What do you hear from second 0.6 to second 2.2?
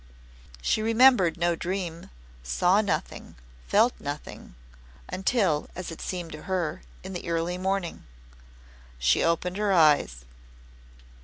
She remembered no dream,